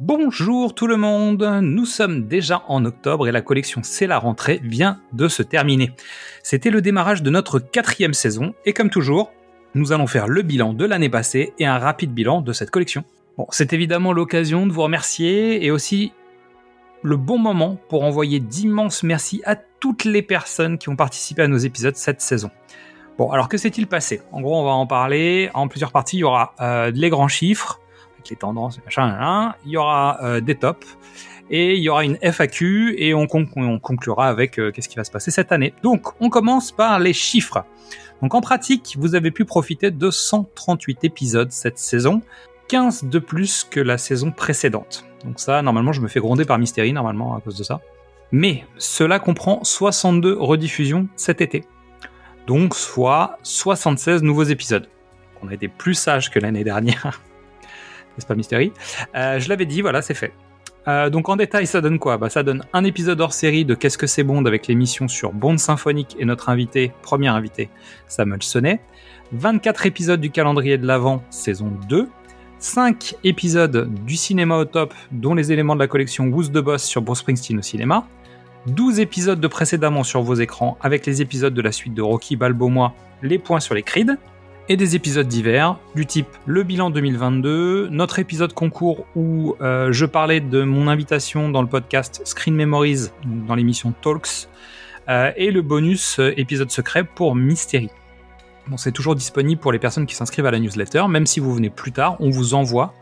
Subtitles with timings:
[0.00, 4.60] Bonjour tout le monde, nous sommes déjà en octobre et la collection C'est la rentrée
[4.62, 5.90] vient de se terminer.
[6.44, 9.32] C'était le démarrage de notre quatrième saison et comme toujours,
[9.74, 13.02] nous allons faire le bilan de l'année passée et un rapide bilan de cette collection.
[13.36, 16.12] Bon, c'est évidemment l'occasion de vous remercier et aussi
[17.02, 21.48] le bon moment pour envoyer d'immenses merci à toutes les personnes qui ont participé à
[21.48, 22.52] nos épisodes cette saison.
[23.18, 24.22] Bon, alors que s'est-il passé?
[24.30, 26.18] En gros, on va en parler en plusieurs parties.
[26.18, 27.80] Il y aura euh, les grands chiffres,
[28.30, 30.86] les tendances, machin, il y aura euh, des tops
[31.50, 35.10] et il y aura une FAQ et on, conclura avec euh, qu'est-ce qui va se
[35.10, 35.72] passer cette année.
[35.82, 37.64] Donc, on commence par les chiffres.
[38.22, 42.22] Donc, en pratique, vous avez pu profiter de 138 épisodes cette saison,
[42.68, 45.04] 15 de plus que la saison précédente.
[45.24, 47.80] Donc ça, normalement, je me fais gronder par Mystery, normalement, à cause de ça.
[48.30, 51.64] Mais cela comprend 62 rediffusions cet été.
[52.46, 54.88] Donc, soit 76 nouveaux épisodes.
[55.42, 57.20] On a été plus sages que l'année dernière
[58.18, 58.72] n'est-ce pas Mystery?
[59.14, 60.32] Euh, Je l'avais dit, voilà, c'est fait.
[60.88, 62.18] Euh, donc en détail, ça donne quoi?
[62.18, 65.32] Bah, Ça donne un épisode hors série de Qu'est-ce que c'est Bond avec l'émission sur
[65.32, 67.70] Bond Symphonique et notre invité, premier invité,
[68.08, 68.80] Samuel Sonnet.
[69.32, 72.08] 24 épisodes du calendrier de l'Avent, saison 2.
[72.58, 76.82] 5 épisodes du cinéma au top, dont les éléments de la collection Who's the Boss
[76.82, 78.08] sur Bruce Springsteen au cinéma.
[78.66, 82.34] 12 épisodes de précédemment sur vos écrans avec les épisodes de la suite de Rocky
[82.34, 84.18] Balboa, les points sur les Creed
[84.68, 90.04] et des épisodes divers du type le bilan 2022, notre épisode concours où euh, je
[90.04, 94.48] parlais de mon invitation dans le podcast Screen Memories, dans l'émission Talks,
[95.08, 97.88] euh, et le bonus euh, épisode secret pour Mystery.
[98.66, 101.54] Bon, c'est toujours disponible pour les personnes qui s'inscrivent à la newsletter, même si vous
[101.54, 102.92] venez plus tard, on vous envoie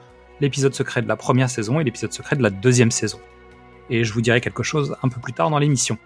[0.40, 3.18] l'épisode secret de la première saison et l'épisode secret de la deuxième saison.
[3.90, 5.98] Et je vous dirai quelque chose un peu plus tard dans l'émission.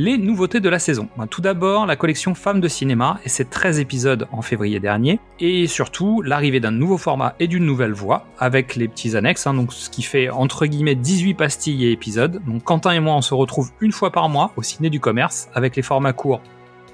[0.00, 1.08] Les nouveautés de la saison.
[1.16, 5.18] Ben, tout d'abord, la collection Femmes de cinéma et ses 13 épisodes en février dernier.
[5.40, 9.48] Et surtout, l'arrivée d'un nouveau format et d'une nouvelle voix avec les petits annexes.
[9.48, 12.40] Hein, ce qui fait entre guillemets 18 pastilles et épisodes.
[12.46, 15.48] Donc, Quentin et moi, on se retrouve une fois par mois au Ciné du Commerce
[15.52, 16.42] avec les formats courts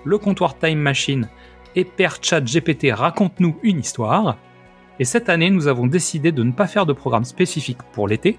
[0.05, 1.29] Le Comptoir Time Machine
[1.77, 4.39] et Père Chat GPT raconte-nous une histoire.
[4.99, 8.39] Et cette année, nous avons décidé de ne pas faire de programme spécifique pour l'été,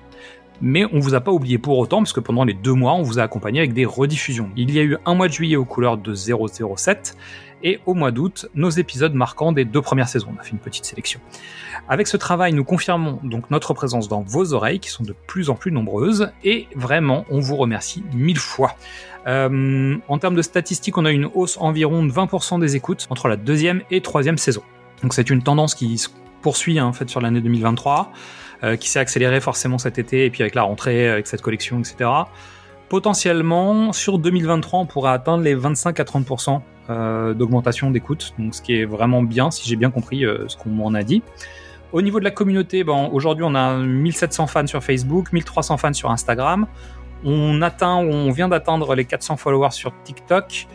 [0.62, 3.02] mais on vous a pas oublié pour autant, parce que pendant les deux mois, on
[3.02, 4.50] vous a accompagné avec des rediffusions.
[4.56, 7.18] Il y a eu un mois de juillet aux couleurs de 007,
[7.64, 10.30] et au mois d'août, nos épisodes marquants des deux premières saisons.
[10.36, 11.20] On a fait une petite sélection.
[11.88, 15.50] Avec ce travail, nous confirmons donc notre présence dans vos oreilles, qui sont de plus
[15.50, 18.76] en plus nombreuses, et vraiment, on vous remercie mille fois.
[19.28, 23.28] Euh, en termes de statistiques, on a une hausse environ de 20% des écoutes entre
[23.28, 24.62] la deuxième et troisième saison.
[25.02, 26.10] Donc c'est une tendance qui se
[26.42, 28.12] poursuit hein, en fait sur l'année 2023.
[28.64, 31.80] Euh, qui s'est accéléré forcément cet été, et puis avec la rentrée, avec cette collection,
[31.80, 32.10] etc.
[32.88, 38.62] Potentiellement, sur 2023, on pourrait atteindre les 25 à 30% euh, d'augmentation d'écoute, donc ce
[38.62, 41.22] qui est vraiment bien, si j'ai bien compris euh, ce qu'on m'en a dit.
[41.92, 45.94] Au niveau de la communauté, bon, aujourd'hui on a 1700 fans sur Facebook, 1300 fans
[45.94, 46.66] sur Instagram.
[47.26, 50.68] On atteint, on vient d'atteindre les 400 followers sur TikTok.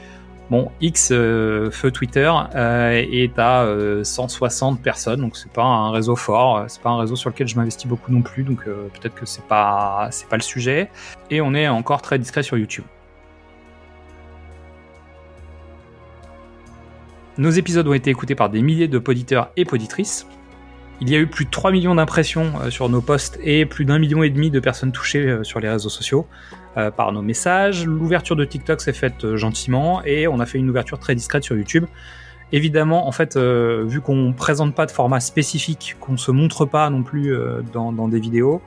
[0.50, 3.65] Bon, X, euh, feu Twitter, euh, est à
[4.03, 7.47] 160 euh, personnes, donc c'est pas un réseau fort, c'est pas un réseau sur lequel
[7.47, 10.91] je m'investis beaucoup non plus, donc peut-être que c'est pas, pas le sujet.
[11.31, 12.84] Et on est encore très discret sur YouTube.
[17.39, 20.27] Nos épisodes ont été écoutés par des milliers de poditeurs et poditrices.
[21.00, 24.00] Il y a eu plus de 3 millions d'impressions sur nos posts et plus d'un
[24.00, 26.27] million et demi de personnes touchées sur les réseaux sociaux.
[26.77, 27.85] Euh, par nos messages.
[27.85, 31.43] L'ouverture de TikTok s'est faite euh, gentiment et on a fait une ouverture très discrète
[31.43, 31.85] sur YouTube.
[32.53, 36.89] Évidemment, en fait, euh, vu qu'on présente pas de format spécifique, qu'on se montre pas
[36.89, 37.37] non plus
[37.73, 38.63] dans, des vidéos,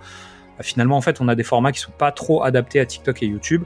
[0.60, 3.28] finalement, en fait, on a des formats qui sont pas trop adaptés à TikTok et
[3.28, 3.64] YouTube.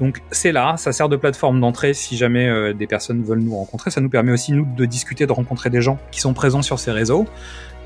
[0.00, 3.90] Donc c'est là, ça sert de plateforme d'entrée si jamais des personnes veulent nous rencontrer.
[3.90, 6.78] Ça nous permet aussi nous de discuter, de rencontrer des gens qui sont présents sur
[6.78, 7.26] ces réseaux.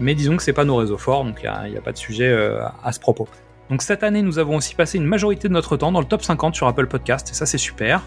[0.01, 2.33] Mais disons que c'est pas nos réseaux forts, donc il n'y a, pas de sujet
[2.83, 3.29] à ce propos.
[3.71, 6.23] Donc cette année, nous avons aussi passé une majorité de notre temps dans le top
[6.23, 8.03] 50 sur Apple Podcast, et ça c'est super.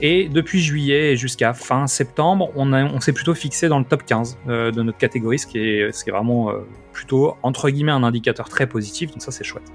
[0.00, 4.70] Et depuis juillet jusqu'à fin septembre, on, s'est plutôt fixé dans le top 15 euh,
[4.70, 6.60] de notre catégorie, ce qui est, vraiment euh,
[6.92, 9.70] plutôt entre guillemets un indicateur très positif, donc ça c'est chouette.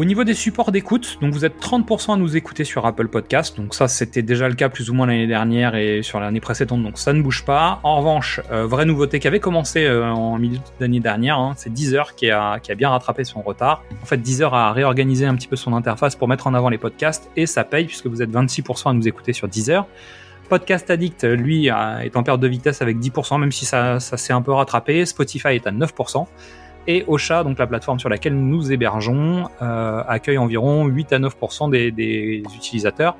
[0.00, 3.58] Au niveau des supports d'écoute, donc vous êtes 30% à nous écouter sur Apple Podcast,
[3.58, 6.82] donc ça c'était déjà le cas plus ou moins l'année dernière et sur l'année précédente,
[6.82, 7.80] donc ça ne bouge pas.
[7.82, 11.70] En revanche, euh, vraie nouveauté qui avait commencé euh, en milieu d'année dernière, hein, c'est
[11.70, 13.84] Deezer qui a, bien rattrapé son retard.
[14.02, 16.78] En fait, Deezer a réorganisé un petit peu son interface pour mettre en avant les
[16.78, 19.86] podcasts et ça paye puisque vous êtes 26% à nous écouter sur Deezer.
[20.48, 24.42] Podcast Addict, lui, est en perte de vitesse avec 10%, même si ça s'est un
[24.42, 25.04] peu rattrapé.
[25.04, 26.26] Spotify est à 9%.
[26.86, 31.70] Et Ocha, donc la plateforme sur laquelle nous hébergeons, euh, accueille environ 8 à 9%
[31.70, 33.16] des, utilisateurs.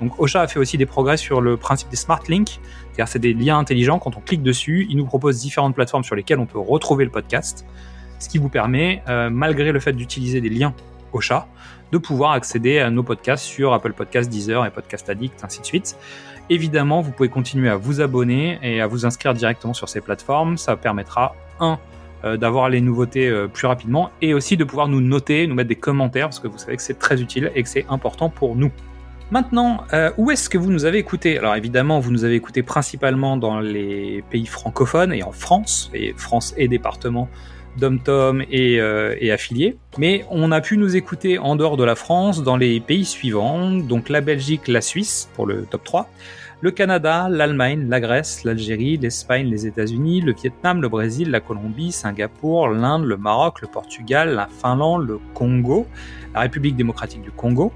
[0.00, 2.58] Donc Ocha a fait aussi des progrès sur le principe des smart links,
[2.92, 3.98] c'est-à-dire c'est des liens intelligents.
[3.98, 7.10] Quand on clique dessus, il nous propose différentes plateformes sur lesquelles on peut retrouver le
[7.10, 7.64] podcast.
[8.20, 10.72] ce qui vous permet, euh, malgré le fait d'utiliser des liens
[11.12, 11.46] au chat,
[11.92, 15.66] de pouvoir accéder à nos podcasts sur Apple Podcasts, Deezer et Podcast Addict, ainsi de
[15.66, 15.96] suite.
[16.50, 20.58] Évidemment, vous pouvez continuer à vous abonner et à vous inscrire directement sur ces plateformes.
[20.58, 21.78] Ça permettra, un,
[22.24, 25.68] euh, d'avoir les nouveautés euh, plus rapidement et aussi de pouvoir nous noter, nous mettre
[25.68, 28.56] des commentaires parce que vous savez que c'est très utile et que c'est important pour
[28.56, 28.70] nous.
[29.30, 32.62] Maintenant, euh, où est-ce que vous nous avez écouté Alors évidemment, vous nous avez écouté
[32.62, 37.28] principalement dans les pays francophones et en France, et France et département
[37.76, 39.76] dom et, et, affiliés.
[39.98, 43.72] Mais on a pu nous écouter en dehors de la France dans les pays suivants,
[43.72, 46.08] donc la Belgique, la Suisse pour le top 3,
[46.64, 51.92] le Canada, l'Allemagne, la Grèce, l'Algérie, l'Espagne, les États-Unis, le Vietnam, le Brésil, la Colombie,
[51.92, 55.86] Singapour, l'Inde, le Maroc, le Portugal, la Finlande, le Congo,
[56.32, 57.70] la République démocratique du Congo,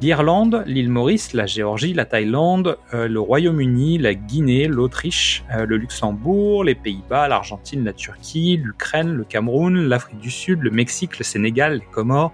[0.00, 5.76] l'Irlande, l'île Maurice, la Géorgie, la Thaïlande, euh, le Royaume-Uni, la Guinée, l'Autriche, euh, le
[5.76, 11.24] Luxembourg, les Pays-Bas, l'Argentine, la Turquie, l'Ukraine, le Cameroun, l'Afrique du Sud, le Mexique, le
[11.24, 12.32] Sénégal, les Comores,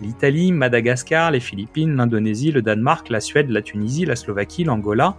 [0.00, 5.16] l'Italie, Madagascar, les Philippines, l'Indonésie, le Danemark, la Suède, la Tunisie, la Slovaquie, l'Angola,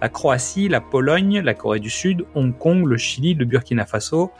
[0.00, 4.30] la Croatie, la Pologne, la Corée du Sud, Hong Kong, le Chili, le Burkina Faso,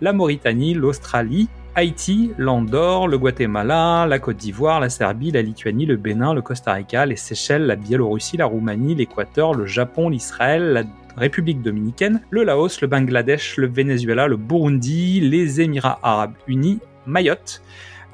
[0.00, 5.96] la Mauritanie, l'Australie, Haïti, l'Andorre, le Guatemala, la Côte d'Ivoire, la Serbie, la Lituanie, le
[5.96, 10.82] Bénin, le Costa Rica, les Seychelles, la Biélorussie, la Roumanie, l'Équateur, le Japon, l'Israël, la
[11.16, 17.62] République dominicaine, le Laos, le Bangladesh, le Venezuela, le Burundi, les Émirats arabes unis, Mayotte,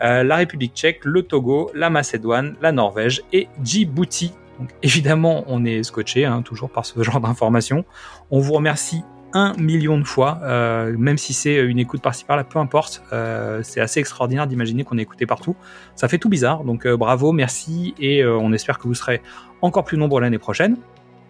[0.03, 4.33] euh, la République tchèque, le Togo, la Macédoine, la Norvège et Djibouti.
[4.59, 7.85] Donc évidemment, on est scotché, hein, toujours par ce genre d'informations.
[8.31, 9.03] On vous remercie
[9.33, 13.03] un million de fois, euh, même si c'est une écoute par-ci par-là, peu importe.
[13.13, 15.55] Euh, c'est assez extraordinaire d'imaginer qu'on est écouté partout.
[15.97, 19.21] Ça fait tout bizarre, donc euh, bravo, merci, et on espère que vous serez
[19.61, 20.77] encore plus nombreux l'année prochaine.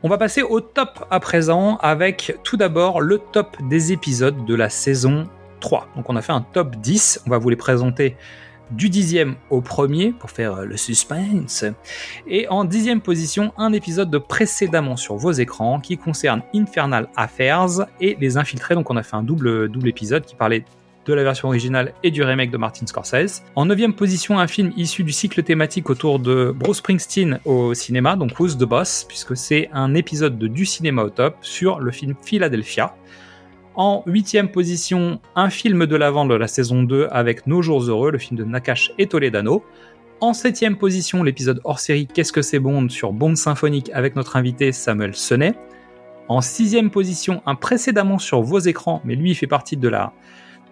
[0.02, 4.54] On va passer au top à présent avec tout d'abord le top des épisodes de
[4.54, 5.26] la saison
[5.60, 5.88] 3.
[5.96, 8.16] Donc on a fait un top 10, on va vous les présenter
[8.70, 11.64] du dixième au premier pour faire euh, le suspense.
[12.26, 17.86] Et en dixième position, un épisode de précédemment sur vos écrans qui concerne Infernal Affairs
[18.00, 18.74] et les infiltrés.
[18.74, 20.64] Donc on a fait un double, double épisode qui parlait
[21.08, 23.42] de la version originale et du remake de Martin Scorsese.
[23.56, 28.14] En neuvième position, un film issu du cycle thématique autour de Bruce Springsteen au cinéma,
[28.14, 31.90] donc Who's the Boss, puisque c'est un épisode de Du cinéma au top sur le
[31.90, 32.94] film Philadelphia.
[33.78, 38.10] En huitième position, un film de l'avant de la saison 2 avec Nos Jours Heureux,
[38.10, 39.62] le film de Nakash et Toledano.
[40.20, 44.34] En septième position, l'épisode hors série Qu'est-ce que c'est Bond sur Bond symphonique avec notre
[44.34, 45.54] invité Samuel Senet.
[46.26, 50.12] En sixième position, un précédemment sur vos écrans, mais lui il fait partie de la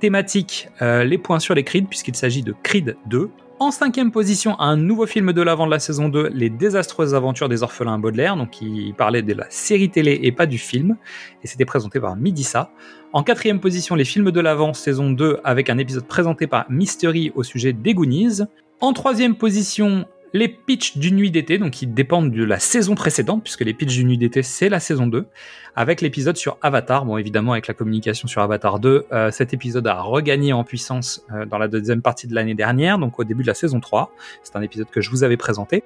[0.01, 3.31] thématique euh, Les points sur les Creed, puisqu'il s'agit de Creed 2.
[3.59, 7.49] En cinquième position, un nouveau film de l'avant de la saison 2, Les désastreuses aventures
[7.49, 10.99] des orphelins Baudelaire, donc qui parlait de la série télé et pas du film,
[11.43, 12.71] et c'était présenté par Midissa.
[13.15, 17.33] En quatrième position, les films de l'avant saison 2 avec un épisode présenté par Mystery
[17.35, 18.43] au sujet des Goonies.
[18.83, 23.43] En troisième position, les pitchs d'une nuit d'été, donc qui dépendent de la saison précédente,
[23.43, 25.27] puisque les pitchs d'une nuit d'été, c'est la saison 2,
[25.75, 27.05] avec l'épisode sur Avatar.
[27.05, 31.25] Bon, évidemment, avec la communication sur Avatar 2, euh, cet épisode a regagné en puissance
[31.33, 34.13] euh, dans la deuxième partie de l'année dernière, donc au début de la saison 3.
[34.43, 35.85] C'est un épisode que je vous avais présenté.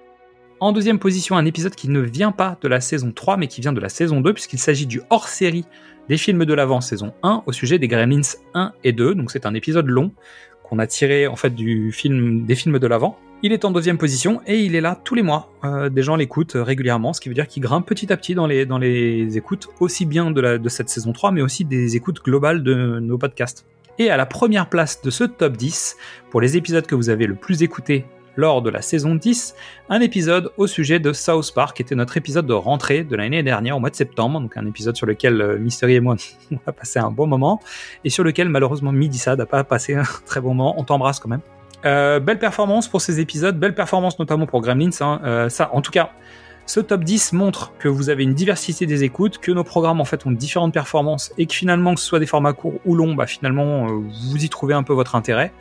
[0.59, 3.61] En deuxième position, un épisode qui ne vient pas de la saison 3, mais qui
[3.61, 5.65] vient de la saison 2, puisqu'il s'agit du hors-série
[6.09, 8.21] des films de l'avant saison 1 au sujet des Gremlins
[8.55, 9.15] 1 et 2.
[9.15, 10.13] Donc c'est un épisode long
[10.65, 13.19] qu'on a tiré en fait du film, des films de l'avant.
[13.43, 15.51] Il est en deuxième position et il est là tous les mois.
[15.65, 18.47] Euh, des gens l'écoutent régulièrement, ce qui veut dire qu'il grimpe petit à petit dans
[18.47, 21.97] les, dans les écoutes, aussi bien de, la, de cette saison 3, mais aussi des
[21.97, 23.65] écoutes globales de nos podcasts.
[23.99, 25.97] Et à la première place de ce top 10,
[26.29, 28.05] pour les épisodes que vous avez le plus écoutés
[28.37, 29.55] lors de la saison 10,
[29.89, 33.43] un épisode au sujet de South Park, qui était notre épisode de rentrée de l'année
[33.43, 36.17] dernière, au mois de septembre, donc un épisode sur lequel euh, Mystery et moi
[36.53, 37.59] on a passé un bon moment,
[38.05, 41.31] et sur lequel malheureusement Midissa n'a pas passé un très bon moment, on t'embrasse quand
[41.31, 41.41] même.
[41.87, 44.91] Euh, belle performance pour ces épisodes, belle performance notamment pour Gremlins.
[45.01, 45.21] Hein.
[45.25, 46.11] Euh, ça, en tout cas,
[46.67, 50.05] ce top 10 montre que vous avez une diversité des écoutes, que nos programmes en
[50.05, 53.15] fait ont différentes performances et que finalement, que ce soit des formats courts ou longs,
[53.15, 55.53] bah, finalement, euh, vous y trouvez un peu votre intérêt.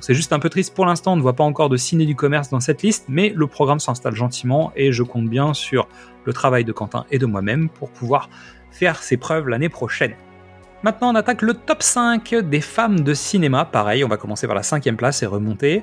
[0.00, 2.14] C'est juste un peu triste pour l'instant, on ne voit pas encore de ciné du
[2.14, 5.88] commerce dans cette liste, mais le programme s'installe gentiment et je compte bien sur
[6.24, 8.30] le travail de Quentin et de moi-même pour pouvoir
[8.70, 10.14] faire ses preuves l'année prochaine.
[10.84, 13.64] Maintenant, on attaque le top 5 des femmes de cinéma.
[13.64, 15.82] Pareil, on va commencer par la cinquième place et remonter.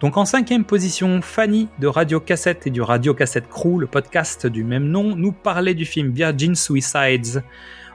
[0.00, 4.46] Donc en cinquième position, Fanny de Radio Cassette et du Radio Cassette Crew, le podcast
[4.46, 7.42] du même nom, nous parlait du film Virgin Suicides.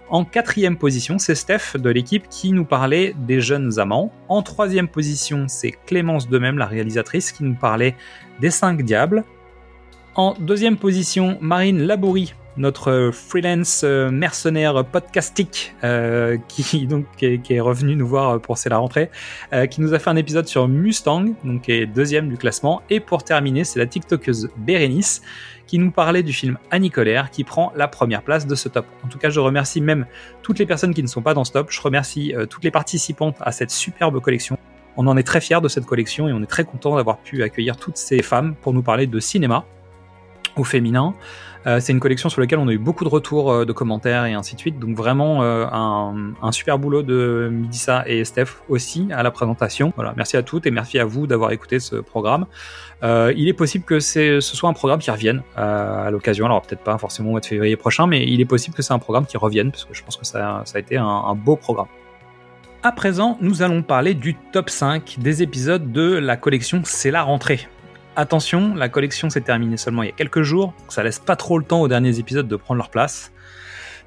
[0.09, 4.11] En quatrième position, c'est Steph de l'équipe qui nous parlait des jeunes amants.
[4.27, 7.95] En troisième position, c'est Clémence de même, la réalisatrice, qui nous parlait
[8.41, 9.23] des cinq diables.
[10.15, 17.59] En deuxième position, Marine Labourie notre freelance euh, mercenaire podcastique euh, qui donc qui est,
[17.59, 19.09] revenu nous voir pour c'est la rentrée,
[19.53, 22.81] euh, qui nous a fait un épisode sur Mustang, donc qui est deuxième du classement.
[22.89, 25.21] Et pour terminer, c'est la TikTokeuse Bérénice
[25.67, 28.85] qui nous parlait du film Annie Colère qui prend la première place de ce top.
[29.05, 30.05] En tout cas, je remercie même
[30.41, 31.71] toutes les personnes qui ne sont pas dans ce top.
[31.71, 34.57] Je remercie toutes les participantes à cette superbe collection.
[34.97, 37.41] On en est très fiers de cette collection et on est très content d'avoir pu
[37.43, 39.63] accueillir toutes ces femmes pour nous parler de cinéma
[40.57, 41.15] au féminin.
[41.67, 44.25] Euh, c'est une collection sur laquelle on a eu beaucoup de retours, euh, de commentaires
[44.25, 44.79] et ainsi de suite.
[44.79, 49.93] Donc vraiment euh, un, super boulot de Midissa et Steph aussi à la présentation.
[50.17, 52.45] Merci à toutes et merci à vous d'avoir écouté ce programme.
[53.03, 56.45] il est possible que ce soit un programme qui revienne à l'occasion.
[56.45, 58.93] Alors peut-être pas forcément au mois de février prochain, mais il est possible que c'est
[58.93, 61.55] un programme qui revienne parce que je pense que ça, a été un, un beau
[61.55, 61.87] programme.
[62.83, 67.23] À présent, nous allons parler du top 5 des épisodes de la collection C'est la
[67.23, 67.67] rentrée.
[68.17, 71.57] Attention, la collection s'est terminée seulement il y a quelques jours, ça laisse pas trop
[71.57, 73.31] le temps aux derniers épisodes de prendre leur place.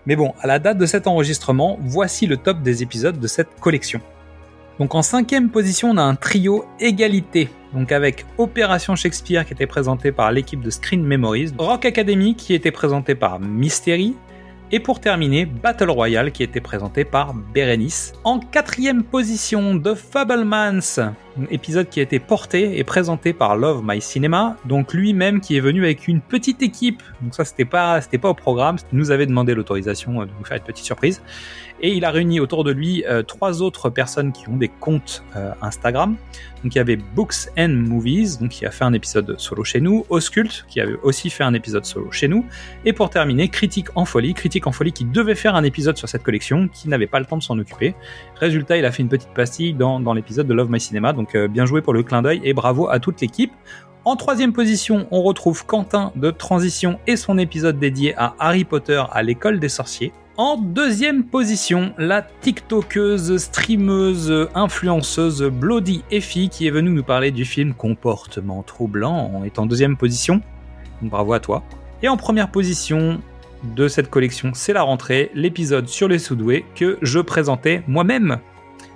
[0.04, 3.58] Mais bon, à la date de cet enregistrement, voici le top des épisodes de cette
[3.60, 4.02] collection.
[4.78, 9.66] Donc en cinquième position, on a un trio égalité, donc avec Opération Shakespeare qui était
[9.66, 14.14] présenté par l'équipe de Screen Memories, Rock Academy qui était présenté par Mystery,
[14.72, 18.12] et pour terminer, Battle Royale qui était présenté par Berenice.
[18.24, 21.12] En quatrième position, The Fablemans,
[21.50, 25.60] épisode qui a été porté et présenté par Love My Cinema, donc lui-même qui est
[25.60, 27.02] venu avec une petite équipe.
[27.20, 30.56] Donc ça c'était pas c'était pas au programme, nous avait demandé l'autorisation de nous faire
[30.56, 31.22] une petite surprise
[31.84, 35.22] et il a réuni autour de lui euh, trois autres personnes qui ont des comptes
[35.36, 36.16] euh, Instagram.
[36.62, 39.82] Donc il y avait Books and Movies, donc qui a fait un épisode solo chez
[39.82, 42.46] nous, Oscult, qui avait aussi fait un épisode solo chez nous,
[42.86, 46.08] et pour terminer, Critique en folie, Critique en folie qui devait faire un épisode sur
[46.08, 47.94] cette collection, qui n'avait pas le temps de s'en occuper.
[48.36, 51.48] Résultat, il a fait une petite pastille dans, l'épisode de Love My Cinema, donc euh,
[51.48, 53.52] bien joué pour le clin d'œil et bravo à toute l'équipe.
[54.06, 59.02] En troisième position, on retrouve Quentin de Transition et son épisode dédié à Harry Potter
[59.10, 60.12] à l'école des sorciers.
[60.36, 67.46] En deuxième position, la TikTokeuse, streameuse, influenceuse Bloody Effie qui est venue nous parler du
[67.46, 70.42] film Comportement troublant est en deuxième position.
[71.00, 71.62] bravo à toi.
[72.02, 73.22] Et en première position
[73.74, 78.38] de cette collection, c'est la rentrée, l'épisode sur les sous-doués que je présentais moi-même.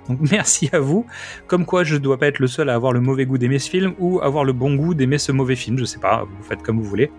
[0.09, 1.05] Donc merci à vous.
[1.47, 3.59] Comme quoi je ne dois pas être le seul à avoir le mauvais goût d'aimer
[3.59, 6.43] ce film ou avoir le bon goût d'aimer ce mauvais film, je sais pas, vous
[6.43, 7.11] faites comme vous voulez.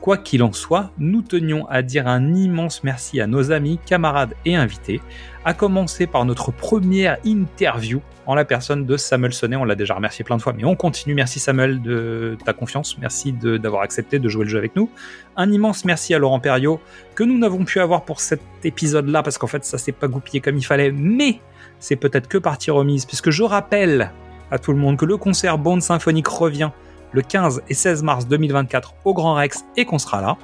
[0.00, 4.34] Quoi qu'il en soit, nous tenions à dire un immense merci à nos amis, camarades
[4.46, 4.98] et invités,
[5.44, 9.56] à commencer par notre première interview en la personne de Samuel Sonnet.
[9.56, 11.12] On l'a déjà remercié plein de fois, mais on continue.
[11.12, 14.88] Merci Samuel de ta confiance, merci d'avoir accepté de jouer le jeu avec nous.
[15.36, 16.80] Un immense merci à Laurent Perriot,
[17.14, 20.40] que nous n'avons pu avoir pour cet épisode-là, parce qu'en fait ça s'est pas goupillé
[20.40, 21.40] comme il fallait, mais
[21.80, 24.12] c'est peut-être que partie remise, puisque je rappelle
[24.50, 26.70] à tout le monde que le concert Bond Symphonique revient
[27.12, 30.36] le 15 et 16 mars 2024 au Grand Rex et qu'on sera là.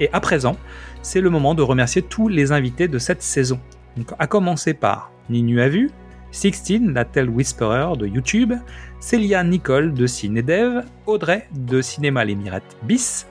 [0.00, 0.56] Et à présent,
[1.02, 3.60] c'est le moment de remercier tous les invités de cette saison.
[3.96, 5.90] Donc, à commencer par Ninu Avu,
[6.30, 8.54] Sixtine, la Tell Whisperer de YouTube,
[9.00, 13.26] Célia Nicole de Cinedev, Audrey de Cinéma Les Mirettes Bis,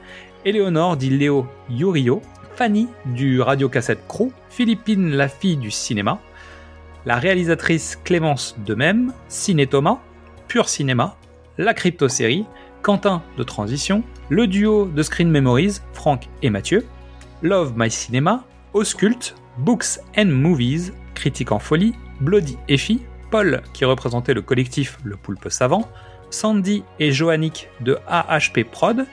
[0.46, 2.22] Éléonore dit Léo Yurio,
[2.56, 6.20] Fanny du Radio Cassette Crew, Philippine la fille du cinéma,
[7.06, 10.00] la réalisatrice Clémence de même, Ciné Thomas,
[10.48, 11.18] Pure Cinéma,
[11.58, 12.46] la crypto-série,
[12.82, 16.86] Quentin de Transition, le duo de Screen Memories, Franck et Mathieu,
[17.42, 18.44] Love My Cinema,
[18.74, 25.16] Oscult, Books and Movies, Critique en folie, Bloody Effie, Paul qui représentait le collectif Le
[25.16, 25.88] Poulpe Savant,
[26.30, 29.06] Sandy et Joannick de AHP Prod,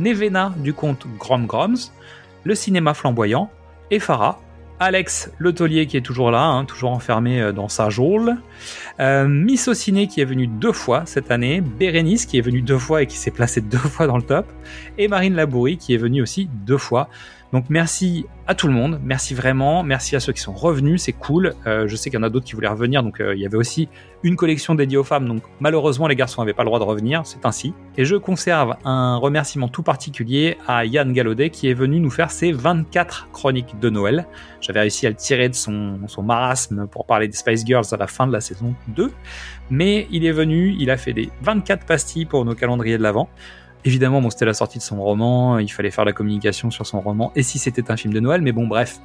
[0.00, 1.90] Nevena du compte Grom Groms,
[2.44, 3.50] Le Cinéma Flamboyant,
[3.90, 4.40] et Farah
[4.80, 8.36] Alex Le Taulier qui est toujours là, hein, toujours enfermé euh, dans sa geôle.
[9.00, 11.60] Euh, Miss Ciné qui est venu deux fois cette année.
[11.60, 14.46] Bérénice qui est venue deux fois et qui s'est placée deux fois dans le top.
[14.98, 17.08] Et Marine Labourie qui est venue aussi deux fois.
[17.54, 21.12] Donc merci à tout le monde, merci vraiment, merci à ceux qui sont revenus, c'est
[21.12, 21.54] cool.
[21.68, 23.46] Euh, je sais qu'il y en a d'autres qui voulaient revenir, donc euh, il y
[23.46, 23.88] avait aussi
[24.24, 27.24] une collection dédiée aux femmes, donc malheureusement les garçons n'avaient pas le droit de revenir,
[27.24, 27.72] c'est ainsi.
[27.96, 32.32] Et je conserve un remerciement tout particulier à Yann Gallaudet qui est venu nous faire
[32.32, 34.26] ses 24 chroniques de Noël.
[34.60, 38.08] J'avais réussi à le tirer de son, marasme pour parler des Spice Girls à la
[38.08, 39.12] fin de la saison 2,
[39.70, 43.28] mais il est venu, il a fait des 24 pastilles pour nos calendriers de l'Avent.
[43.84, 47.32] Évidemment, c'était la sortie de son roman, il fallait faire la communication sur son roman,
[47.36, 48.98] et si c'était un film de Noël, mais bon, bref.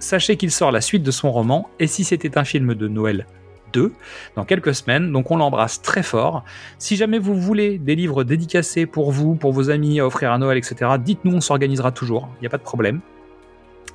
[0.00, 3.26] Sachez qu'il sort la suite de son roman, et si c'était un film de Noël
[3.72, 3.92] 2,
[4.36, 6.44] dans quelques semaines, donc on l'embrasse très fort.
[6.78, 10.38] Si jamais vous voulez des livres dédicacés pour vous, pour vos amis, à offrir à
[10.38, 13.00] Noël, etc., dites-nous, on s'organisera toujours, il n'y a pas de problème.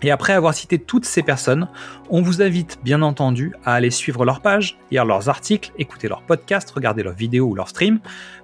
[0.04, 1.68] Et après avoir cité toutes ces personnes,
[2.10, 6.22] on vous invite bien entendu à aller suivre leur page, lire leurs articles, écouter leurs
[6.24, 8.00] podcasts, regarder leurs vidéos ou leurs streams,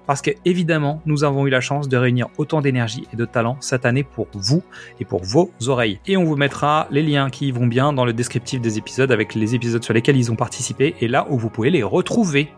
[0.06, 3.56] parce que évidemment, nous avons eu la chance de réunir autant d'énergie et de talent
[3.60, 4.62] cette année pour vous
[4.98, 6.00] et pour vos oreilles.
[6.06, 9.34] Et on vous mettra les liens qui vont bien dans le descriptif des épisodes avec
[9.34, 12.50] les épisodes sur lesquels ils ont participé et là où vous pouvez les retrouver.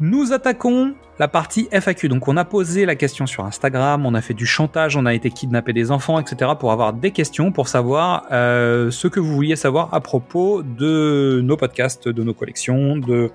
[0.00, 2.08] Nous attaquons la partie FAQ.
[2.08, 5.14] Donc on a posé la question sur Instagram, on a fait du chantage, on a
[5.14, 6.52] été kidnapper des enfants, etc.
[6.58, 11.40] pour avoir des questions, pour savoir euh, ce que vous vouliez savoir à propos de
[11.42, 13.32] nos podcasts, de nos collections, de,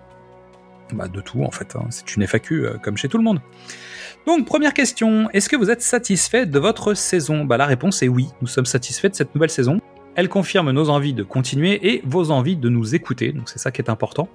[0.93, 1.75] bah, de tout en fait.
[1.75, 1.87] Hein.
[1.89, 3.41] C'est une FAQ euh, comme chez tout le monde.
[4.25, 7.43] Donc première question, est-ce que vous êtes satisfait de votre saison?
[7.43, 9.81] Bah, La réponse est oui, nous sommes satisfaits de cette nouvelle saison.
[10.15, 13.71] Elle confirme nos envies de continuer et vos envies de nous écouter, donc c'est ça
[13.71, 14.29] qui est important.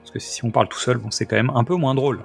[0.00, 2.20] Parce que si on parle tout seul, bon, c'est quand même un peu moins drôle.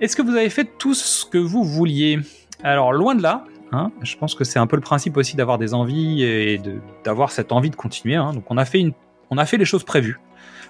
[0.00, 2.20] Est-ce que vous avez fait tout ce que vous vouliez?
[2.62, 5.58] Alors loin de là, hein, je pense que c'est un peu le principe aussi d'avoir
[5.58, 6.60] des envies et
[7.04, 8.16] d'avoir cette envie de continuer.
[8.16, 8.32] Hein.
[8.32, 10.20] Donc on a, fait les choses prévues.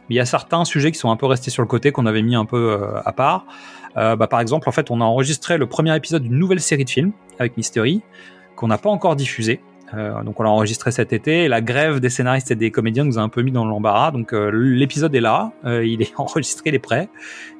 [0.08, 2.06] Mais il y a certains sujets qui sont un peu restés sur le côté, qu'on
[2.06, 3.44] avait mis un peu euh, à part.
[3.96, 6.84] Euh, bah, par exemple, en fait, on a enregistré le premier épisode d'une nouvelle série
[6.84, 8.02] de films avec Mystery,
[8.56, 9.60] qu'on n'a pas encore diffusé.
[9.94, 11.48] Euh, donc on l'a enregistré cet été.
[11.48, 14.10] la grève des scénaristes et des comédiens nous a un peu mis dans l'embarras.
[14.10, 17.08] Donc euh, l'épisode est là, euh, il est enregistré, il est prêt.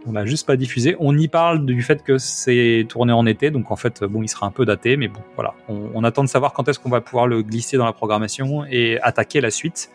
[0.06, 0.97] On l'a juste pas diffusé.
[1.00, 4.28] On y parle du fait que c'est tourné en été, donc en fait bon, il
[4.28, 5.54] sera un peu daté, mais bon voilà.
[5.68, 8.99] On, attend de savoir quand est-ce qu'on va pouvoir le glisser dans la programmation et
[9.02, 9.90] attaquer la suite.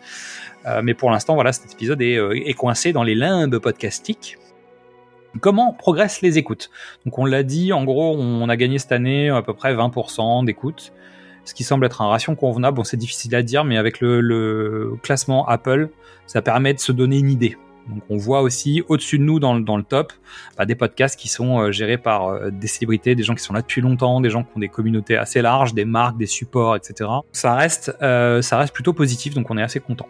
[0.82, 4.38] mais pour l'instant, voilà, cet épisode est, est coincé dans les limbes podcastiques.
[5.40, 6.70] Comment progressent les écoutes?
[7.04, 10.44] Donc on l'a dit, en gros, on a gagné cette année à peu près 20%
[10.44, 10.92] d'écoutes
[11.44, 12.84] ce qui semble être un ration convenable.
[12.84, 15.88] C'est difficile à dire, mais avec le, classement Apple,
[16.26, 17.56] ça permet de se donner une idée.
[17.88, 20.14] Donc on voit aussi au-dessus de nous dans, le top
[20.56, 23.52] bah, des podcasts qui sont euh, gérés par euh, des célébrités, des gens qui sont
[23.52, 26.76] là depuis longtemps, des gens qui ont des communautés assez larges, des marques, des supports,
[26.76, 27.10] etc.
[27.32, 30.08] Ça reste, euh, ça reste plutôt positif, donc on est assez content.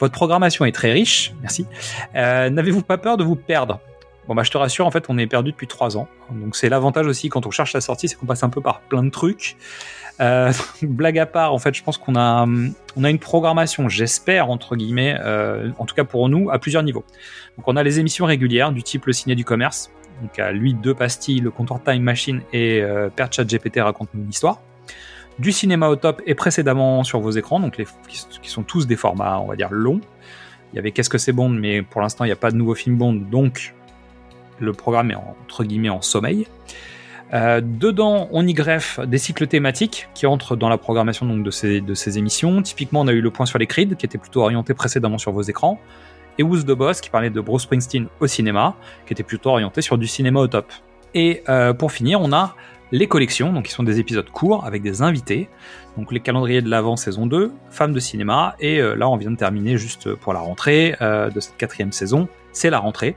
[0.00, 1.64] Votre programmation est très riche, merci.
[2.12, 3.78] N'avez-vous pas peur de vous perdre?
[4.28, 6.08] Bon bah je te rassure, en fait on est perdu depuis trois ans.
[6.30, 8.80] Donc c'est l'avantage aussi quand on cherche la sortie, c'est qu'on passe un peu par
[8.82, 9.56] plein de trucs.
[10.20, 10.52] Euh,
[10.82, 12.46] blague à part, en fait, je pense qu'on a,
[12.96, 17.04] une programmation, j'espère, entre guillemets, euh, en tout cas pour nous, à plusieurs niveaux.
[17.56, 19.90] Donc on a les émissions régulières du type Le Ciné du Commerce,
[20.22, 24.22] donc à lui deux pastilles, le comptoir Time Machine et euh, Père Chat GPT raconte-nous
[24.22, 24.60] une histoire.
[25.38, 28.96] Du cinéma au top et précédemment sur vos écrans, donc les, qui sont tous des
[28.96, 30.00] formats, on va dire, longs.
[30.72, 32.56] Il y avait Qu'est-ce que c'est Bond, mais pour l'instant il n'y a pas de
[32.56, 33.74] nouveau film Bond, donc
[34.58, 36.46] le programme est entre guillemets en sommeil.
[37.34, 41.50] Euh, dedans, on y greffe des cycles thématiques qui entrent dans la programmation donc, de,
[41.50, 42.60] ces, de ces émissions.
[42.60, 45.32] Typiquement, on a eu le point sur les Creed, qui était plutôt orienté précédemment sur
[45.32, 45.80] vos écrans,
[46.38, 48.74] et Who's the Boss, qui parlait de Bruce Springsteen au cinéma,
[49.06, 50.70] qui était plutôt orienté sur du cinéma au top.
[51.14, 52.54] Et euh, pour finir, on a
[52.90, 55.48] les collections, donc qui sont des épisodes courts avec des invités.
[55.96, 59.30] Donc les calendriers de l'avant saison 2, femmes de cinéma, et euh, là on vient
[59.30, 63.16] de terminer juste pour la rentrée de cette quatrième saison, c'est la rentrée.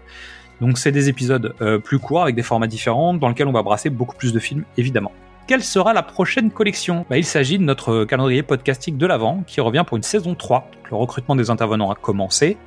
[0.62, 3.64] Donc c'est des épisodes euh, plus courts avec des formats différents dans lesquels on va
[3.64, 5.12] brasser beaucoup plus de films évidemment.
[5.48, 7.06] Quelle sera la prochaine collection?
[7.10, 10.72] Bah, Il s'agit de notre calendrier podcastique de l'avant qui revient pour une saison 3.
[10.90, 12.58] le recrutement des intervenants a commencé.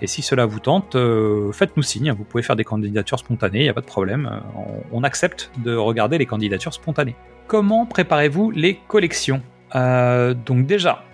[0.00, 2.12] Et si cela vous tente, euh, faites-nous signe.
[2.12, 4.30] Vous pouvez faire des candidatures spontanées, il n'y a pas de problème.
[4.30, 4.60] Euh,
[4.92, 7.16] on, accepte de regarder les candidatures spontanées.
[7.46, 9.42] Comment préparez-vous les collections?
[9.74, 11.04] Donc déjà,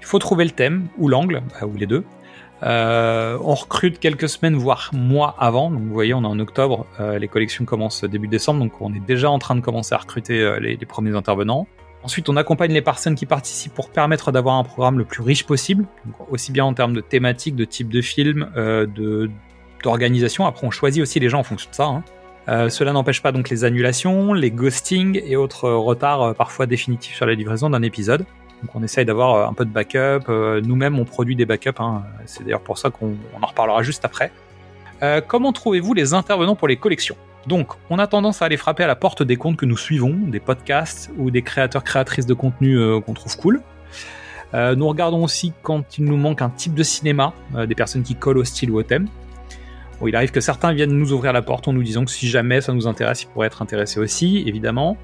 [0.00, 2.04] il faut trouver le thème ou l'angle, ou les deux.
[2.62, 5.70] Euh, on recrute quelques semaines, voire mois avant.
[5.70, 8.92] Donc vous voyez, on est en octobre, euh, les collections commencent début décembre, donc on
[8.94, 11.66] est déjà en train de commencer à recruter euh, les, premiers intervenants.
[12.04, 15.44] Ensuite, on accompagne les personnes qui participent pour permettre d'avoir un programme le plus riche
[15.44, 15.86] possible,
[16.30, 19.30] aussi bien en termes de thématiques, de type de film, de
[19.84, 20.46] d'organisation.
[20.46, 21.86] Après, on choisit aussi les gens en fonction de ça.
[22.48, 22.68] Hein.
[22.70, 27.34] cela n'empêche pas donc les annulations, les ghostings et autres retards parfois définitifs sur la
[27.34, 28.24] livraison d'un épisode.
[28.62, 30.28] Donc on essaye d'avoir euh, un peu de backup.
[30.28, 31.80] Euh, nous-mêmes, on produit des backups.
[31.80, 32.02] Hein.
[32.26, 34.30] C'est d'ailleurs pour ça qu'on en reparlera juste après.
[35.02, 37.16] Euh, comment trouvez-vous les intervenants pour les collections?
[37.46, 40.14] Donc, on a tendance à aller frapper à la porte des comptes que nous suivons,
[40.14, 43.60] des podcasts ou des créateurs créatrices de contenu qu'on trouve cool.
[44.54, 47.32] nous regardons aussi quand il nous manque un type de cinéma,
[47.66, 49.08] des personnes qui collent au style ou au thème.
[50.06, 52.60] Il arrive que certains viennent nous ouvrir la porte en nous disant que si jamais
[52.60, 54.96] ça nous intéresse, ils pourraient être intéressés aussi, évidemment.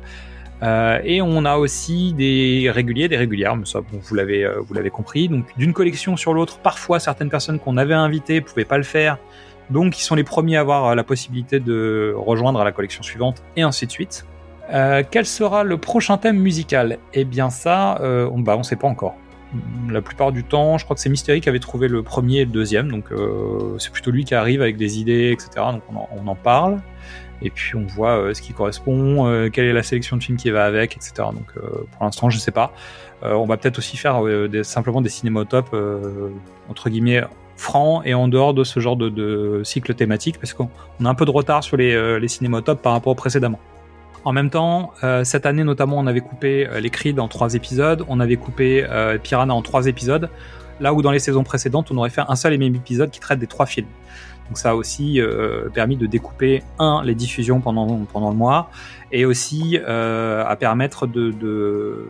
[0.63, 4.75] Euh, et on a aussi des réguliers, des régulières, mais ça, vous l'avez, euh, vous
[4.75, 5.29] l'avez compris.
[5.29, 9.19] Donc, d'une collection sur l'autre, parfois certaines personnes qu'on avait invitées pouvaient pas le faire,
[9.71, 13.43] donc ils sont les premiers à avoir euh, la possibilité de rejoindre la collection suivante,
[13.57, 14.27] et ainsi de suite.
[15.11, 16.99] quel sera le prochain thème musical?
[17.15, 19.17] Eh bien ça, on, bah, on sait pas encore.
[19.89, 22.45] La plupart du temps, je crois que c'est Mystery qui avait trouvé le premier et
[22.45, 23.07] le deuxième, donc
[23.79, 25.65] c'est plutôt lui qui arrive avec des idées, etc.
[25.73, 26.83] Donc on en parle.
[27.43, 30.65] Et puis on voit ce qui correspond, quelle est la sélection de films qui va
[30.65, 31.13] avec, etc.
[31.33, 32.73] Donc pour l'instant, je sais pas.
[33.23, 34.21] on va peut-être aussi faire
[34.63, 35.77] simplement des cinématopes
[36.69, 37.23] entre guillemets
[37.57, 40.69] francs et en dehors de ce genre de, cycle thématique parce qu'on
[41.05, 43.61] a un peu de retard sur les, les cinématopes par rapport au précédemment.
[44.25, 47.55] En même temps, euh, cette année notamment, on avait coupé euh, les Creed en trois
[47.55, 50.29] épisodes, on avait coupé euh, Piranha en trois épisodes,
[50.81, 53.21] là où dans les saisons précédentes, on aurait fait un seul et même épisode qui
[53.21, 53.89] traite des trois films.
[54.49, 55.21] Donc ça a aussi
[55.75, 58.71] permis de découper, un, les diffusions pendant, pendant le mois,
[59.13, 62.09] et aussi à permettre de,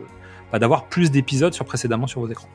[0.51, 2.49] bah, d'avoir plus d'épisodes sur précédemment sur vos écrans.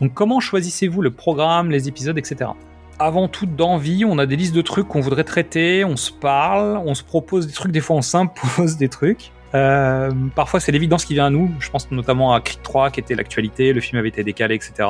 [0.00, 2.50] Donc comment choisissez-vous le programme, les épisodes, etc
[2.98, 6.80] avant tout d'envie, on a des listes de trucs qu'on voudrait traiter, on se parle,
[6.84, 9.30] on se propose des trucs, des fois on s'impose des trucs.
[9.54, 13.00] Euh, parfois c'est l'évidence qui vient à nous, je pense notamment à Creed 3 qui
[13.00, 14.88] était l'actualité, le film avait été décalé, etc.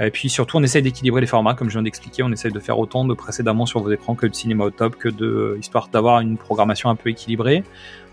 [0.00, 2.60] Et puis surtout on essaye d'équilibrer les formats, comme je viens d'expliquer, on essaye de
[2.60, 5.88] faire autant de précédemment sur vos écrans que de cinéma au top, que de histoire
[5.88, 7.64] d'avoir une programmation un peu équilibrée.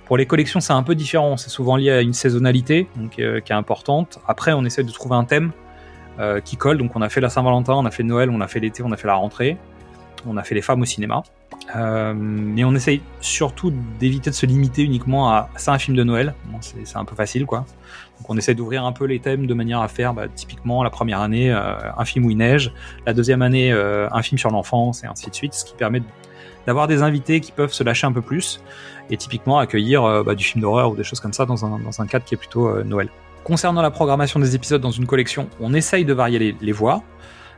[0.06, 2.88] Pour les collections c'est un peu différent, c'est souvent lié à une saisonnalité
[3.20, 4.20] euh, qui est importante.
[4.28, 5.52] Après on essaie de trouver un thème
[6.20, 6.78] euh, qui colle.
[6.78, 8.92] Donc on a fait la Saint-Valentin, on a fait Noël, on a fait l'été, on
[8.92, 9.58] a fait la rentrée,
[10.26, 11.24] on a fait les femmes au cinéma.
[11.76, 16.04] Euh, mais on essaye surtout d'éviter de se limiter uniquement à c'est un film de
[16.04, 16.36] Noël.
[16.60, 17.66] c'est un peu facile quoi.
[18.20, 20.90] Donc on essaie d'ouvrir un peu les thèmes de manière à faire bah, typiquement la
[20.90, 22.72] première année euh, un film où il neige,
[23.06, 26.02] la deuxième année un film sur l'enfance et ainsi de suite, ce qui permet
[26.68, 28.62] d'avoir des invités qui peuvent se lâcher un peu plus
[29.10, 32.02] et typiquement accueillir bah, du film d'horreur ou des choses comme ça dans un, dans
[32.02, 33.10] un cadre qui est plutôt Noël.
[33.46, 37.04] Concernant la programmation des épisodes dans une collection, on essaye de varier les, voix,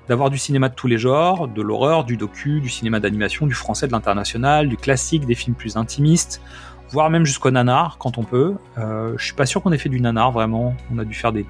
[0.09, 3.53] d'avoir du cinéma de tous les genres, de l'horreur, du docu, du cinéma d'animation, du
[3.53, 6.41] français, de l'international, du classique, des films plus intimistes,
[6.89, 8.55] voire même jusqu'au nanar quand on peut.
[8.77, 10.75] Euh, je suis pas sûr qu'on ait fait du nanar vraiment.
[10.93, 11.45] On a dû faire des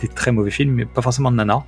[0.00, 1.62] des très mauvais films, mais pas forcément de nana.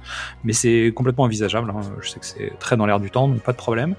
[0.44, 1.70] Mais c'est complètement envisageable.
[1.70, 1.82] Hein.
[2.00, 3.94] Je sais que c'est très dans l'air du temps, donc pas de problème.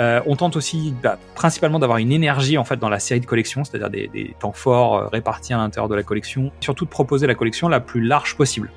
[0.00, 3.26] Euh, on tente aussi bah, principalement d'avoir une énergie en fait dans la série de
[3.26, 6.50] collection, c'est-à-dire des, temps forts euh, répartis à l'intérieur de la collection.
[6.60, 8.70] Surtout de proposer la collection la plus large possible,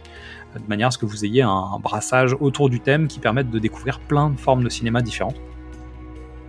[0.60, 3.60] de manière à ce que vous ayez un, brassage autour du thème qui permette de
[3.60, 5.40] découvrir plein de formes de cinéma différentes.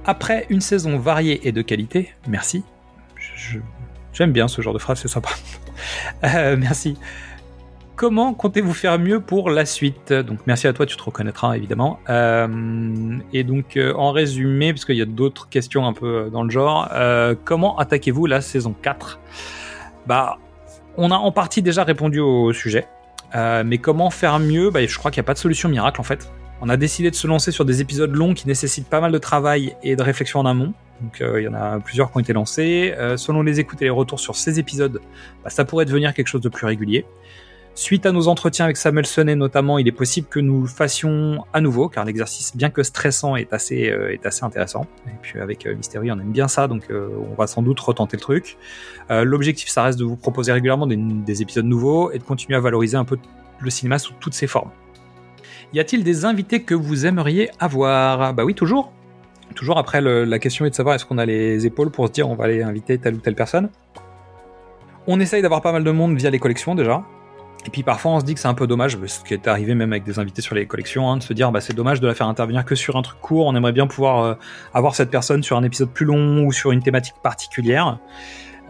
[0.04, 2.62] Après une saison variée et de qualité, merci.
[4.12, 5.30] J'aime bien ce genre de phrase, c'est sympa.
[6.24, 6.96] Euh, merci.
[7.96, 10.10] Comment comptez-vous faire mieux pour la suite?
[10.10, 12.00] Donc merci à toi, tu te reconnaîtras évidemment.
[12.08, 16.44] Euh, et donc euh, en résumé, parce qu'il y a d'autres questions un peu dans
[16.44, 16.88] le genre,
[17.44, 19.20] comment attaquez-vous la saison 4
[20.06, 20.38] Bah,
[20.96, 22.88] on a en partie déjà répondu au sujet,
[23.34, 26.04] mais comment faire mieux bah, Je crois qu'il n'y a pas de solution miracle en
[26.04, 26.30] fait.
[26.60, 29.18] On a décidé de se lancer sur des épisodes longs qui nécessitent pas mal de
[29.18, 30.72] travail et de réflexion en amont.
[31.02, 32.94] Donc il y en a plusieurs qui ont été lancés.
[33.16, 35.00] selon les écoutes et les retours sur ces épisodes,
[35.44, 37.04] bah, ça pourrait devenir quelque chose de plus régulier.
[37.76, 41.44] Suite à nos entretiens avec Samuel Sonnet notamment, il est possible que nous le fassions
[41.52, 44.86] à nouveau, car l'exercice, bien que stressant, est assez, euh, est assez intéressant.
[45.06, 47.78] Et puis avec euh, Mystery, on aime bien ça, donc euh, on va sans doute
[47.78, 48.56] retenter le truc.
[49.10, 52.96] L'objectif, ça reste de vous proposer régulièrement des, épisodes nouveaux et de continuer à valoriser
[52.96, 53.18] un peu
[53.60, 54.70] le cinéma sous toutes ses formes.
[55.74, 58.32] Y a-t-il des invités que vous aimeriez avoir?
[58.32, 58.90] Bah oui, toujours.
[59.54, 62.28] Toujours après, la question est de savoir est-ce qu'on a les épaules pour se dire
[62.28, 63.68] on va aller inviter telle ou telle personne.
[65.06, 67.04] On essaye d'avoir pas mal de monde via les collections déjà.
[67.66, 69.74] Et puis parfois on se dit que c'est un peu dommage, ce qui est arrivé
[69.74, 72.07] même avec des invités sur les collections, hein, de se dire bah c'est dommage de
[72.07, 74.35] la faire intervenir que sur un truc court, on aimerait bien pouvoir euh,
[74.72, 77.98] avoir cette personne sur un épisode plus long ou sur une thématique particulière.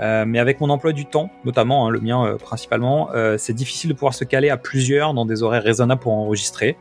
[0.00, 3.90] Euh, mais avec mon emploi du temps, notamment hein, le mien euh, principalement, c'est difficile
[3.90, 6.78] de pouvoir se caler à plusieurs dans des horaires raisonnables pour enregistrer.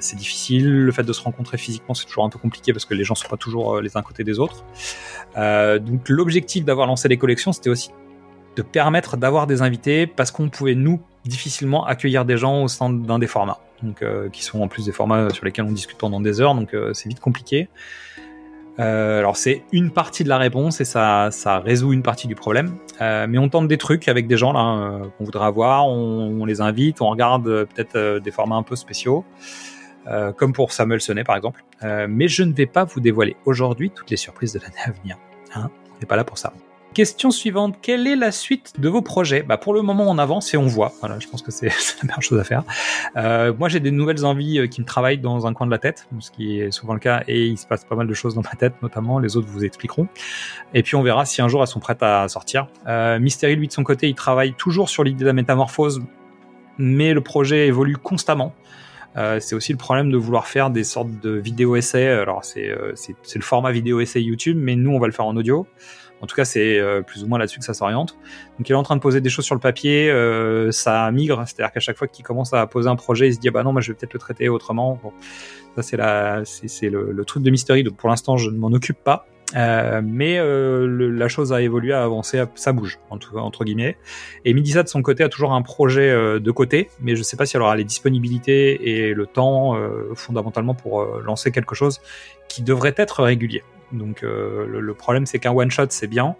[0.00, 2.94] c'est difficile, le fait de se rencontrer physiquement c'est toujours un peu compliqué parce que
[2.94, 4.64] les gens sont pas toujours les uns côté des autres.
[5.36, 7.90] donc l'objectif d'avoir lancé les collections c'était aussi
[8.56, 12.90] de permettre d'avoir des invités parce qu'on pouvait nous difficilement accueillir des gens au sein
[12.90, 15.98] d'un des formats, donc euh, qui sont en plus des formats sur lesquels on discute
[15.98, 17.68] pendant des heures, donc euh, c'est vite compliqué.
[18.80, 22.34] Euh, alors c'est une partie de la réponse et ça, ça résout une partie du
[22.34, 26.60] problème, mais on tente des trucs avec des gens là qu'on voudrait avoir, on, les
[26.60, 29.24] invite, on regarde peut-être des formats un peu spéciaux.
[30.36, 31.64] comme pour Samuel Sonnet par exemple.
[32.08, 35.18] mais je ne vais pas vous dévoiler aujourd'hui toutes les surprises de l'année à venir.
[35.54, 36.52] Hein n'est pas là pour ça.
[36.94, 39.42] Question suivante, quelle est la suite de vos projets?
[39.42, 40.92] Bah Pour le moment, on avance et on voit.
[41.00, 42.62] Voilà, je pense que c'est la meilleure chose à faire.
[43.16, 45.78] Euh, moi, j'ai des nouvelles envies euh, qui me travaillent dans un coin de la
[45.78, 48.36] tête, ce qui est souvent le cas, et il se passe pas mal de choses
[48.36, 49.18] dans ma tête, notamment.
[49.18, 50.06] Les autres vous expliqueront.
[50.72, 52.68] Et puis, on verra si un jour elles sont prêtes à sortir.
[52.86, 56.00] Euh, Mystery, lui, de son côté, il travaille toujours sur l'idée de la métamorphose,
[56.78, 58.54] mais le projet évolue constamment.
[59.16, 62.08] Euh, c'est aussi le problème de vouloir faire des sortes de vidéos essais.
[62.08, 62.94] Alors, c'est euh,
[63.34, 65.66] le format vidéo essai YouTube, mais nous, on va le faire en audio.
[66.24, 68.16] En tout cas, c'est euh, plus ou moins là-dessus que ça s'oriente.
[68.58, 70.10] Donc, il est en train de poser des choses sur le papier.
[70.10, 73.38] Euh, ça migre, c'est-à-dire qu'à chaque fois qu'il commence à poser un projet, il se
[73.38, 74.98] dit ah bah non, moi je vais peut-être le traiter autrement.
[75.76, 75.98] ça c'est
[76.66, 77.84] c'est le, truc de Mystery.
[77.84, 79.26] Donc pour l'instant, je ne m'en occupe pas.
[79.54, 83.98] Euh, mais la chose a évolué, a avancé, ça bouge entre, guillemets.
[84.46, 86.10] Et Midisa de son côté a toujours un projet
[86.40, 89.76] de côté, mais je sais pas si elle aura les disponibilités et le temps
[90.14, 92.00] fondamentalement pour lancer quelque chose
[92.48, 93.62] qui devrait être régulier.
[93.92, 96.36] Donc le, le, problème c'est qu'un one shot c'est bien,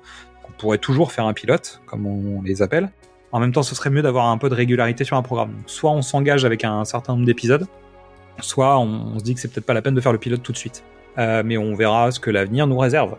[0.48, 2.90] on pourrait toujours faire un pilote comme on les appelle.
[3.34, 5.54] En même temps, ce serait mieux d'avoir un peu de régularité sur un programme.
[5.66, 7.66] Soit on s'engage avec un certain nombre d'épisodes,
[8.38, 10.52] soit on, se dit que c'est peut-être pas la peine de faire le pilote tout
[10.52, 10.84] de suite.
[11.18, 13.16] Euh, mais on verra ce que l'avenir nous réserve.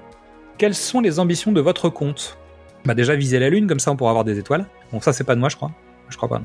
[0.57, 2.37] Quelles sont les ambitions de votre compte?
[2.85, 4.65] Bah déjà viser la lune, comme ça on pourra avoir des étoiles.
[4.93, 5.71] Bon ça c'est pas de moi je crois.
[6.09, 6.41] Je crois pas.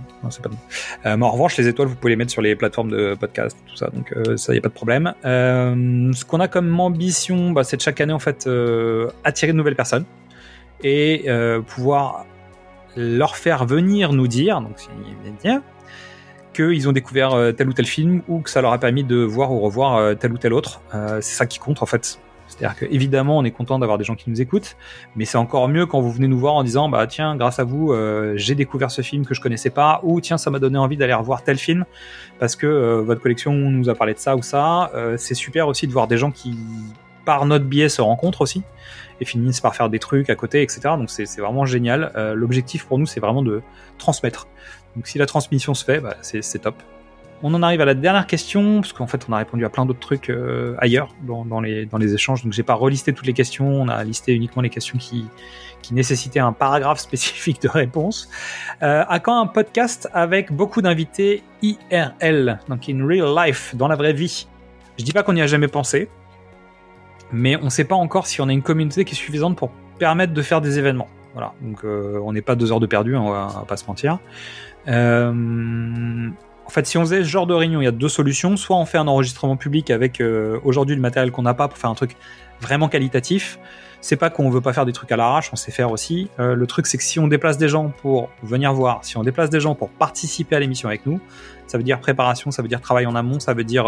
[1.06, 3.76] Euh, en revanche, les étoiles, vous pouvez les mettre sur les plateformes de podcast, tout
[3.76, 5.14] ça, donc euh, ça y a pas de problème.
[5.24, 8.48] Euh, ce qu'on a comme ambition, bah, c'est de chaque année en fait
[9.24, 10.04] attirer de nouvelles personnes
[10.82, 11.26] et
[11.66, 12.24] pouvoir
[12.96, 15.60] leur faire venir nous dire, donc c'est dire,
[16.54, 19.52] qu'ils ont découvert tel ou tel film ou que ça leur a permis de voir
[19.52, 20.80] ou revoir tel ou tel autre.
[20.92, 22.18] C'est ça qui compte en fait.
[22.60, 24.76] C'est-à-dire que évidemment, on est content d'avoir des gens qui nous écoutent,
[25.16, 27.64] mais c'est encore mieux quand vous venez nous voir en disant bah tiens, grâce à
[27.64, 27.94] vous,
[28.34, 31.14] j'ai découvert ce film que je connaissais pas, ou tiens, ça m'a donné envie d'aller
[31.14, 31.86] revoir tel film
[32.38, 34.90] parce que votre collection nous a parlé de ça ou ça.
[35.16, 36.58] c'est super aussi de voir des gens qui
[37.24, 38.62] par notre biais se rencontrent aussi
[39.20, 40.80] et finissent par faire des trucs à côté, etc.
[40.98, 42.12] Donc c'est vraiment génial.
[42.34, 43.62] L'objectif pour nous, c'est vraiment de
[43.96, 44.48] transmettre.
[44.96, 46.74] Donc si la transmission se fait, bah, c'est top.
[47.42, 49.86] On en arrive à la dernière question, parce qu'en fait on a répondu à plein
[49.86, 53.88] d'autres trucs euh, ailleurs dans, les, échanges, donc j'ai pas relisté toutes les questions, on
[53.88, 55.24] a listé uniquement les questions qui,
[55.92, 58.28] nécessitaient un paragraphe spécifique de réponse.
[58.82, 63.96] Euh, à quand un podcast avec beaucoup d'invités IRL, donc in real life, dans la
[63.96, 64.46] vraie vie
[64.98, 66.08] Je dis pas qu'on n'y a jamais pensé,
[67.32, 70.32] mais on sait pas encore si on a une communauté qui est suffisante pour permettre
[70.32, 71.08] de faire des événements.
[71.32, 74.18] Voilà, donc euh, on n'est pas deux heures de perdu, on, va, pas se mentir.
[74.88, 76.30] Euh,
[76.70, 78.56] en fait, si on faisait ce genre de réunion, il y a deux solutions.
[78.56, 81.76] Soit on fait un enregistrement public avec euh, aujourd'hui le matériel qu'on n'a pas pour
[81.76, 82.14] faire un truc
[82.60, 83.58] vraiment qualitatif.
[84.00, 86.30] C'est pas qu'on veut pas faire des trucs à l'arrache, on sait faire aussi.
[86.38, 89.24] Euh, le truc, c'est que si on déplace des gens pour venir voir, si on
[89.24, 91.20] déplace des gens pour participer à l'émission avec nous,
[91.70, 93.84] ça veut dire préparation, ça veut dire travail en amont, ça veut dire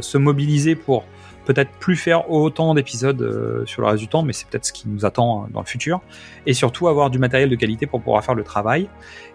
[0.00, 1.04] se mobiliser pour
[1.44, 4.72] peut-être plus faire autant d'épisodes euh, sur le reste du temps, mais c'est peut-être ce
[4.72, 6.00] qui nous attend hein, dans le futur.
[6.46, 8.88] Et surtout avoir du matériel de qualité pour pouvoir faire le travail.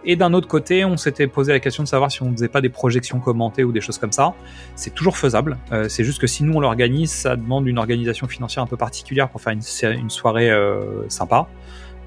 [0.05, 2.47] Et d'un autre côté, on s'était posé la question de savoir si on ne faisait
[2.47, 4.33] pas des projections commentées ou des choses comme ça.
[4.75, 5.57] C'est toujours faisable.
[5.71, 8.77] Euh, c'est juste que si nous on l'organise, ça demande une organisation financière un peu
[8.77, 11.47] particulière pour faire une, soirée euh, sympa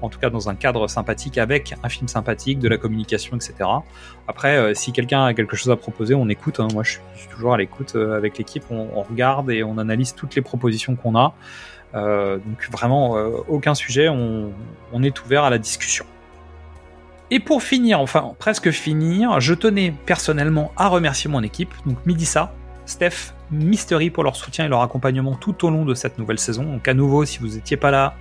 [0.03, 3.55] en tout cas dans un cadre sympathique avec un film sympathique, de la communication, etc.
[4.27, 6.59] Après, euh, si quelqu'un a quelque chose à proposer, on écoute.
[6.59, 6.67] Hein.
[6.73, 8.63] Moi, je suis toujours à l'écoute euh, avec l'équipe.
[8.69, 11.33] On, regarde et on analyse toutes les propositions qu'on a.
[11.95, 13.11] Euh, donc vraiment,
[13.47, 14.09] aucun sujet.
[14.09, 14.51] On,
[14.91, 16.05] on est ouvert à la discussion.
[17.31, 22.53] Et pour finir, enfin presque finir, je tenais personnellement à remercier mon équipe, donc Midissa,
[22.85, 26.63] Steph, Mystery pour leur soutien et leur accompagnement tout au long de cette nouvelle saison.
[26.63, 28.15] Donc à nouveau, si vous n'étiez pas là,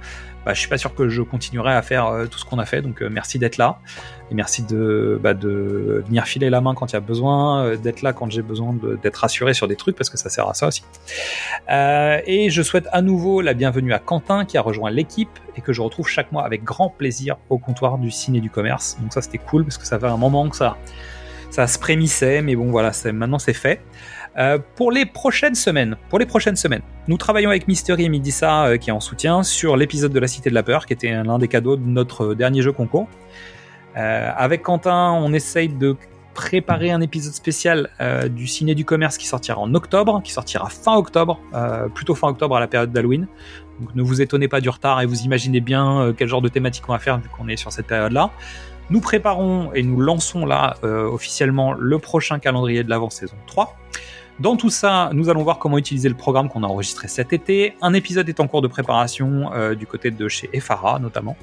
[0.45, 2.65] bah, je suis pas sûr que je continuerai à faire euh, tout ce qu'on a
[2.65, 2.83] fait.
[2.83, 3.79] Donc euh, merci d'être là
[4.31, 7.77] et merci de, bah, de venir filer la main quand il y a besoin, euh,
[7.77, 10.55] d'être là quand j'ai besoin d'être rassuré sur des trucs parce que ça sert à
[10.55, 10.83] ça aussi.
[11.69, 15.73] et je souhaite à nouveau la bienvenue à Quentin qui a rejoint l'équipe et que
[15.73, 18.97] je retrouve chaque mois avec grand plaisir au comptoir du ciné du commerce.
[19.01, 20.77] Donc ça c'était cool parce que ça fait un moment que ça
[21.53, 23.83] ça se prémissait, mais bon voilà, maintenant c'est fait.
[24.39, 28.65] Euh, pour les prochaines semaines, pour les prochaines semaines, nous travaillons avec Mystery et Midissa
[28.65, 31.11] euh, qui est en soutien sur l'épisode de la Cité de la Peur qui était
[31.23, 33.09] l'un des cadeaux de notre dernier jeu concours.
[33.97, 35.97] Euh, avec Quentin, on essaye de
[36.33, 37.91] préparer un épisode spécial
[38.31, 41.39] du ciné du commerce qui sortira en octobre, qui sortira fin octobre,
[41.95, 43.27] plutôt fin octobre à la période d'Halloween.
[43.79, 46.85] Donc ne vous étonnez pas du retard et vous imaginez bien quel genre de thématique
[46.89, 48.31] on va faire vu qu'on est sur cette période-là.
[48.89, 53.77] Nous préparons et nous lançons là officiellement le prochain calendrier de l'avant saison 3.
[54.43, 57.77] Dans tout ça, nous allons voir comment utiliser le programme qu'on a enregistré cet été.
[57.81, 61.37] Un épisode est en cours de préparation euh, du côté de chez Efara notamment,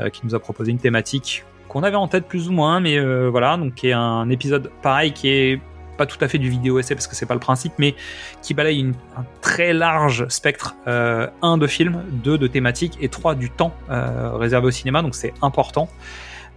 [0.00, 2.98] euh, qui nous a proposé une thématique qu'on avait en tête plus ou moins, mais
[2.98, 5.60] euh, voilà, donc qui est un épisode pareil qui est
[5.96, 7.94] pas tout à fait du vidéo essai parce que c'est pas le principe, mais
[8.42, 13.48] qui balaye un très large spectre, un de films, deux de thématiques et trois du
[13.48, 15.88] temps réservé au cinéma, donc c'est important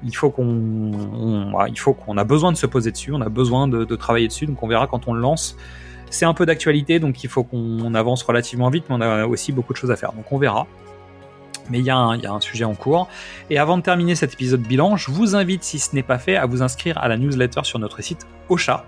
[0.03, 3.67] il faut qu'on il faut qu'on a besoin de se poser dessus, on a besoin
[3.67, 5.55] de, de, travailler dessus, donc on verra quand on le lance
[6.09, 9.51] c'est un peu d'actualité, donc il faut qu'on avance relativement vite, mais on a aussi
[9.51, 10.13] beaucoup de choses à faire.
[10.13, 10.67] Donc on verra.
[11.69, 13.07] Mais il y, a un sujet en cours.
[13.49, 16.35] Et avant de terminer cet épisode bilan, je vous invite, si ce n'est pas fait,
[16.35, 18.85] à vous inscrire à la newsletter sur notre site Ocha.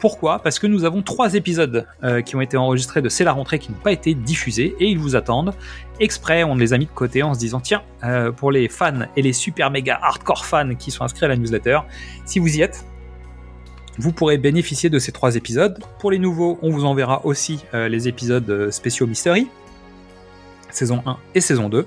[0.00, 0.38] Pourquoi?
[0.38, 3.58] Parce que nous avons trois épisodes euh, qui ont été enregistrés de C'est la rentrée
[3.58, 5.54] qui n'ont pas été diffusés et ils vous attendent.
[6.00, 9.06] Exprès, on les a mis de côté en se disant tiens, euh, pour les fans
[9.16, 11.80] et les super méga hardcore fans qui sont inscrits à la newsletter,
[12.24, 12.84] si vous y êtes,
[13.98, 15.78] vous pourrez bénéficier de ces trois épisodes.
[15.98, 19.48] Pour les nouveaux, on vous enverra aussi euh, les épisodes euh, spéciaux Mystery.
[20.70, 21.86] saison 1 et saison 2.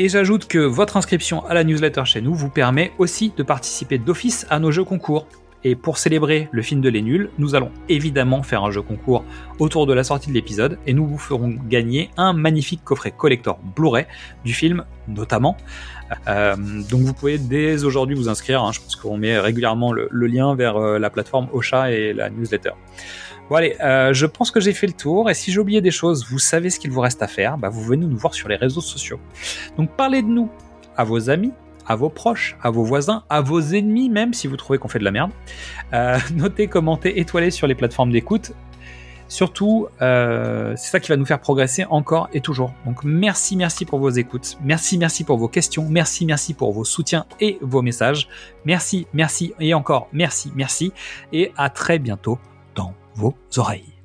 [0.00, 3.98] Et j'ajoute que votre inscription à la newsletter chez nous vous permet aussi de participer
[3.98, 5.26] d'office à nos jeux concours.
[5.64, 9.24] Et pour célébrer le film de Les Nuls, nous allons évidemment faire un jeu concours
[9.58, 13.58] autour de la sortie de l'épisode et nous vous ferons gagner un magnifique coffret collector
[13.74, 14.06] Blu-ray
[14.44, 15.56] du film notamment.
[16.28, 16.54] Euh,
[16.88, 18.72] donc vous pouvez dès aujourd'hui vous inscrire, hein.
[18.72, 22.72] je pense qu'on met régulièrement le, lien vers euh, la plateforme Ocha et la newsletter.
[23.50, 25.90] Bon allez, euh, je pense que j'ai fait le tour et si j'ai oublié des
[25.90, 28.48] choses, vous savez ce qu'il vous reste à faire, bah, vous venez nous voir sur
[28.48, 29.18] les réseaux sociaux.
[29.76, 30.50] Donc parlez de nous
[30.96, 31.52] à vos amis,
[31.88, 34.98] à vos proches, à vos voisins, à vos ennemis même si vous trouvez qu'on fait
[34.98, 35.32] de la merde.
[35.92, 38.52] Euh, notez, commentez, étoilez sur les plateformes d'écoute.
[39.28, 42.72] Surtout, euh, c'est ça qui va nous faire progresser encore et toujours.
[42.86, 46.84] Donc merci, merci pour vos écoutes, merci, merci pour vos questions, merci, merci pour vos
[46.84, 48.28] soutiens et vos messages.
[48.64, 50.92] Merci, merci et encore merci, merci.
[51.32, 52.38] Et à très bientôt
[52.74, 53.97] dans vos oreilles.